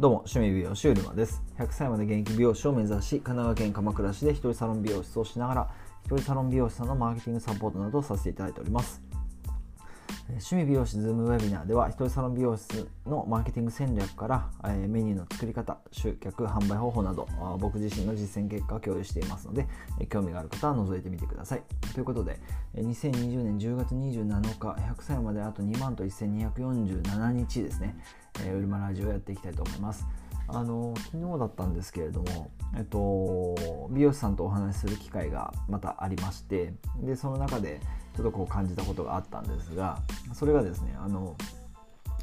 [0.00, 1.42] どうも、趣味美容師うるまです。
[1.58, 5.70] 100歳まで現役美容師を目指し、神奈川県鎌倉市で一人サロン美容室をしながら、
[6.04, 9.02] 一人サロン美容師さんのマーケティングサポートなどをさせていただいております。
[10.34, 17.26] 趣味美容師ズームウェビナーでは、一人サロン美容室のマーケティング戦略から、えメニューの作り方、集客、販売方法など、
[17.58, 19.66] 僕自身の実践結果を共有していますので、
[20.10, 21.62] 興味がある方は覗いてみてください。
[21.94, 22.38] ということで、
[22.76, 27.96] 2020年10月27日、100歳まであと2万と1247日ですね、
[28.54, 30.06] ウルマラジオをやっていきたいと思います。
[30.50, 37.80] あの昨日だったんですけれども、えっと、美容師さんとお話しする機会がまたありましてでその中で
[38.18, 40.00] ちょっとこう感じたことがあったんですが
[40.34, 41.36] それがですねあの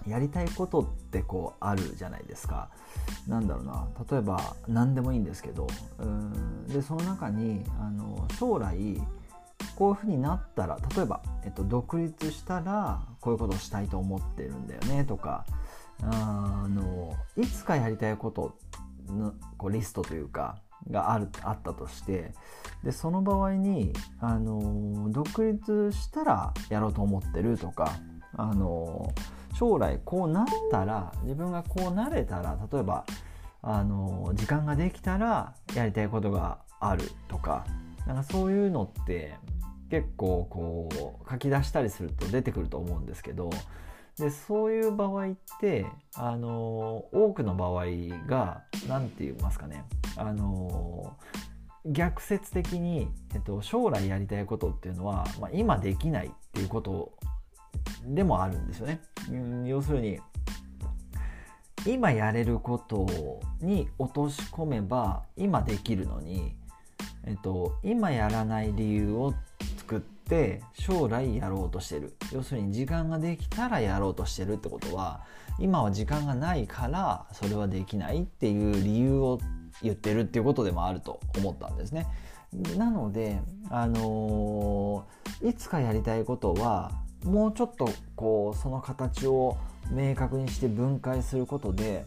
[0.06, 2.70] やりたいことってこうあるじゃないですか。
[3.28, 5.68] なんだろうな例えば何でもいいんですけど
[6.00, 9.02] うんでその中にあの将来
[9.78, 15.46] こういうふうになったら例えば、えっと、独立したらこういうことをしたいと思ってるんだよねとか
[16.02, 18.58] あのいつかやりたいこと
[19.08, 20.58] のこうリストというか
[20.90, 22.32] があるあったとして
[22.84, 27.98] でその場合にあの独立したらやろうと思ってるとか
[28.38, 29.14] あの
[29.58, 33.06] 将来こうなったら自分がこうなれたら例えば
[33.62, 37.66] あの時間ができたらやりたいことがあるとか
[38.06, 39.36] なんかそういうのって
[39.90, 43.50] 結構こう書き出したりすると出てくると思うんですけど
[44.18, 45.86] でそういう場合って
[46.16, 47.86] あの多くの場合
[48.28, 49.84] が何て言いますかね
[50.16, 51.18] あの
[51.86, 57.14] 逆説的に、えっと、将来やりたいことっていうのは、まあ、今できないっていうこと
[58.08, 59.02] でもあるんですよね。
[59.30, 60.20] うん要するに
[61.86, 63.06] 今やれること
[63.62, 66.56] に落とし込めば今できるのに、
[67.26, 69.36] えっと、今やらない理由を
[69.78, 75.22] 作っって将来やろうとしてる要するに時間ができたらやろうとしてるってことは
[75.60, 79.40] 今は時間がないからそれはできないっていう理由を
[79.84, 82.08] 言ってるっていうことでもあると思ったんですね。
[82.78, 86.92] なので、あのー、いつかやりたいことは
[87.26, 89.58] もうちょっとこうその形を
[89.92, 92.06] 明確にして分解することで、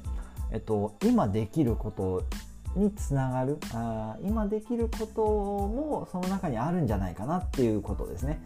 [0.51, 2.25] えっと、今できること
[2.77, 8.41] につながるあ今できることもその中にあるんじゃないかなっていうことですね。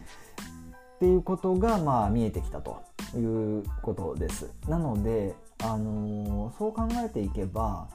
[0.97, 2.81] っていうことがまあ見えてきたと
[3.17, 3.19] い
[3.61, 4.51] うことです。
[4.69, 7.89] なので、あのー、そう考えていけば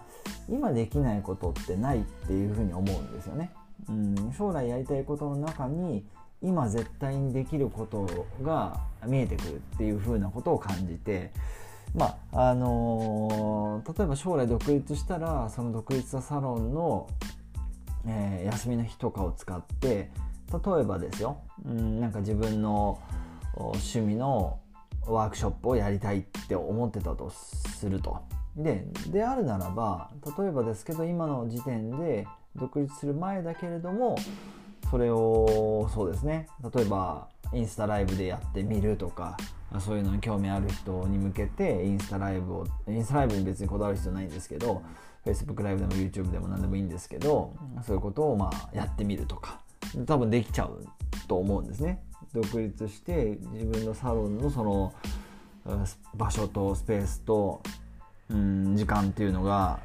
[0.49, 3.51] 今できないことってないっていうふうに思うんですよね。
[3.89, 6.05] うん、将来やりたいことの中に
[6.41, 8.07] 今絶対にできること
[8.43, 11.31] が見えてくるっていうふうなことを感じて
[11.95, 17.07] まああのー、例えば将来独立したらその独立したサロンの、
[18.07, 20.11] えー、休みの日とかを使って
[20.51, 22.99] 例えばですよ、うん、なんか自分の
[23.55, 24.59] 趣味の
[25.05, 28.21] ワークショップをやりたいって思ってたとすると。
[28.55, 34.17] でであるならば例えばですけど今の時点で独立する前だけれども
[34.89, 39.37] それをそうですね例えばインスタライブでやってみるとか
[39.79, 44.81] そういうのに興味ある人に向けてインスタライブをインスタライブに別にこだわる必要ないんですけど
[45.25, 47.53] Facebook ライブでも YouTube でも何でもいいんですけど
[47.85, 49.59] そういうことをまあやってみるとか
[50.05, 50.85] 多分できちゃう
[51.27, 52.03] と思うんですね。
[52.33, 54.93] 独立して自分のサロンのその
[56.15, 57.61] 場所とスペースと
[58.29, 59.79] うん時間っていうのが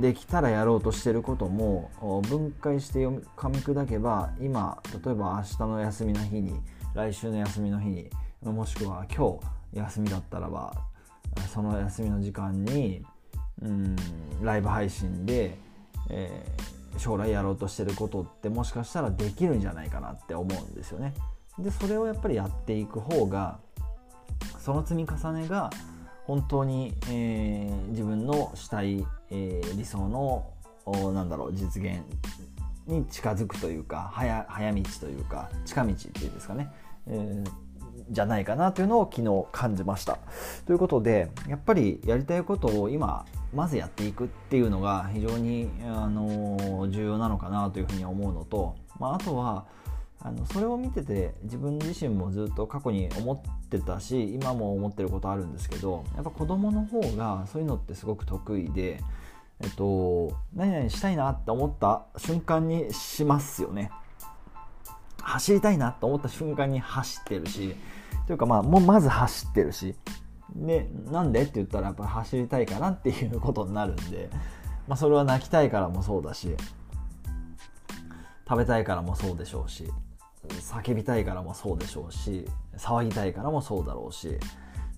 [0.00, 1.90] できたらやろうとしてることも
[2.28, 6.60] 分解して噛み砕けば今例えば明日の休みの日に
[6.94, 8.10] 来週の休みの日に
[8.42, 9.38] もしくは今
[9.72, 10.74] 日休みだったらば
[11.52, 13.04] その休みの時間に
[13.62, 13.96] うん
[14.42, 15.56] ライブ配信で、
[16.10, 21.14] えー、将来やろうとしてることってもしかしたらできるんじゃないかなって思うんですよね。
[21.58, 23.58] でそれをやっぱりやっていく方が
[24.58, 25.70] その積み重ねが
[26.26, 30.50] 本当に、えー、自分のしたい、えー、理想の
[31.12, 32.00] なんだろう実現
[32.86, 36.70] に近づくというか早早道というか近道っていうんですかね、
[37.06, 37.50] えー、
[38.10, 40.18] じゃないかなというのを昨日感じました。
[40.66, 49.64] ということでやっぱりやりたいことを今まずやっていくっていうのが非常に、あの重要なのかなというふうに思うのと、まあ、あとは
[50.26, 59.02] あのそれを見てて自分自身もずっと過去に思ってたし今も思ってることあるんですけどやっぱ子供の方がそういうのってすごく得意で、
[59.60, 63.90] えっと、何々したいなって思った瞬間にしますよね。
[65.20, 67.74] 走りたいなと思った瞬間に走ってるし
[68.26, 69.94] というかまあもうまず走ってるし
[70.54, 74.30] でなんでって言ったらやっぱ走りたいかなっていうことになるんで、
[74.86, 76.54] まあ、それは泣きたいからもそうだし
[78.46, 79.90] 食べたいからもそうでしょうし
[80.48, 82.44] 叫びたいからもそうでしょうし
[82.76, 84.38] 騒ぎたいからもそうだろうし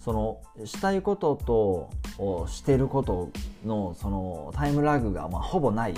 [0.00, 3.30] そのしたいこととしてること
[3.64, 5.94] のそのタイムラグがまあほぼない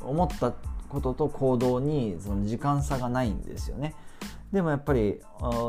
[0.00, 0.52] 思った
[0.88, 3.94] ことと行動にその時間差がないんですよね。
[4.52, 5.20] でもやっぱり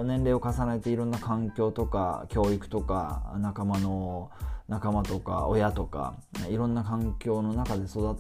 [0.06, 4.32] 年齢を重ねていろんな環境とか教育とか仲間の
[4.68, 6.16] 仲間とか親とか
[6.50, 8.16] いろんな環境の中で育っ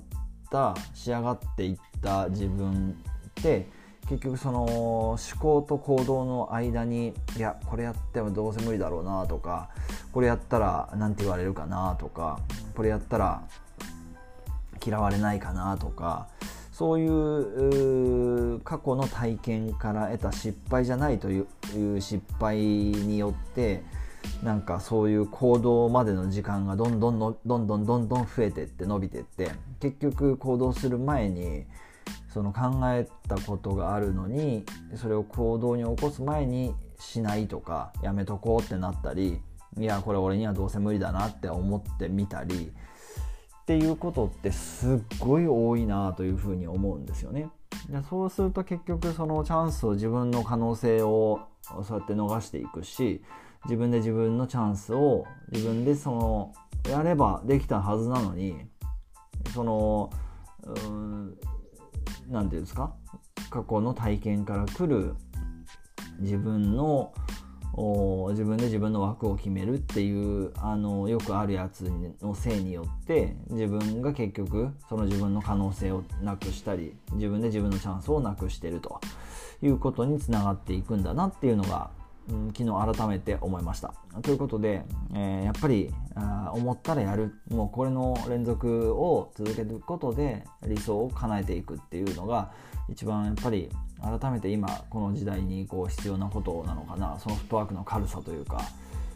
[0.51, 2.95] た仕上がっていった自分
[3.39, 3.67] って
[4.09, 4.63] 結局その
[5.11, 9.69] 思考と行動の間にいやこれやってもどうせ無理だろうなとか
[10.11, 12.39] これやったら何て言われるかなとか
[12.75, 13.43] これやったら
[14.85, 16.27] 嫌われないかなとか
[16.71, 23.83] そういう過去の体験から得た失敗じゃないという失敗によって
[24.43, 31.65] なんかそういう行動までの時間がどんどんどんどんどんどん増えてって伸びてって結局行動する前に
[32.33, 39.41] その考えたことがあるのにそれを行動に起こす前にしないとかやめとこうってなったり
[39.77, 42.71] いやこれ俺にはどうせ無理だなって思ってみたり
[43.61, 47.49] っていうことってすっごい多いなというふうに思うんですよね。
[47.89, 51.41] でそうすると結局そのチャンスを自分の可能性を
[51.83, 53.23] そうやって逃していくし
[53.65, 56.53] 自分で自分のチャンスを自分でその
[56.89, 58.55] やればできたはずなのに
[59.53, 60.09] その
[62.29, 62.93] 何て言うんですか？
[63.49, 65.15] 過去の体験から来る
[66.19, 67.13] 自分の
[68.31, 71.89] 自分で自分の枠を決めるっていうあのよくあるやつ
[72.21, 78.99] のせいによって自分が結局その自分の可能性をなくしたり自分で自分のチャンスをなくしてると
[79.61, 81.91] いうことにつながっていくんだなっていうのが、
[82.27, 83.93] 昨日改めて思いました。
[84.21, 84.83] ということで、
[85.13, 87.33] えー、やっぱりあ思ったらやる。
[87.49, 92.51] もうこれの連続を続けることで理想を叶えていくっていうのが
[92.89, 93.69] 一番やっぱり
[94.19, 97.17] 改めて今この時代にこう必要なことなのかな。
[97.19, 98.61] そのフットワークの軽さというか、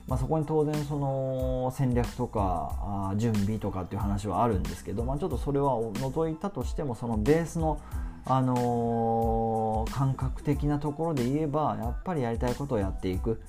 [0.08, 7.80] まあ、そこに当然その戦略とか準備とかっていう話はあるんですけど、まあ、ちょっとそれは除いたとしてもそのベースの
[8.26, 13.42] あのー、感覚的なところで言えばやっぱりやりたいことをやっていく。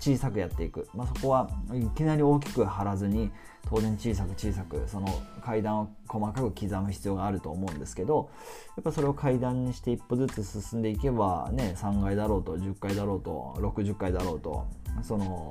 [0.00, 3.30] 小さくやっていく、まあ、そこはいきなり大きく張らずに
[3.68, 5.06] 当然小さく小さくその
[5.44, 8.30] 階段を細かく刻む必要があると思うんですけど
[8.76, 14.66] やっぱそれを階段にして一歩ずつ進んでいけばね3階だろうと10階だろうと60階だろうと
[15.02, 15.48] その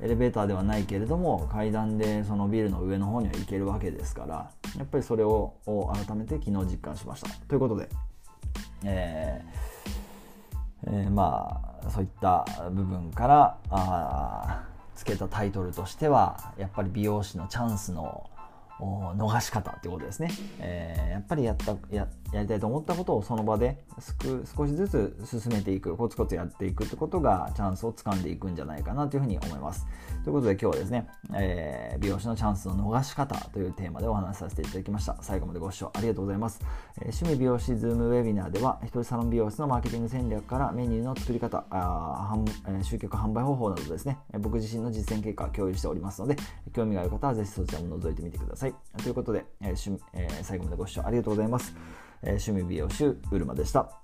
[0.00, 5.54] エレベーターではないけれども階段でそのビルの上の方には行けるわけですからやっぱりそれを
[6.06, 7.28] 改めて昨日実感しました。
[7.46, 7.88] ということで、
[8.84, 9.64] えー
[10.86, 14.64] えー、まあそういった部分からあ
[14.94, 18.28] つけたタイトルとしてはやっぱり美容師のチャンスの
[18.80, 29.86] 逃し方ってことですね、えー、やっぱりやったややりたいと思ったことをその場ですく少しずつ進めていくコツコツやっていくってことがチャンスをつかんでいくんじゃないかなというふうに思います。
[30.24, 35.16] ということで今日はですね、えー、美容師のチャンスの逃し方というテーマでお話しさせていただきました。
[35.20, 36.60] 最後までご視聴ありがとうございます、
[36.96, 42.34] えー、趣味美容師ズームウェビナーでは一人サロン美容室のマーケティング戦略からメニューの作り方あ、
[42.66, 44.18] えー、集客販売方法などですね。
[44.40, 46.36] 僕自身の実践結果を共有しておりますので
[46.72, 48.63] 興味がある方はぜひそちらも覗いてみてください。
[48.64, 51.74] さいということで、えーえー、最後までご視聴ありがとうございます。
[52.22, 54.03] えー、趣味美容師うるまでした。